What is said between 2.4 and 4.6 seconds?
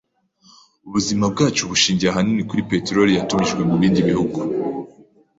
kuri peteroli yatumijwe mubindi bihugu.